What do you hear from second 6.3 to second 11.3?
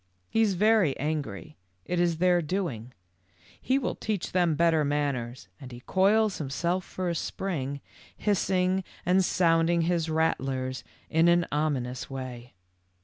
himself for a spring, hissing and sounding his rattlers in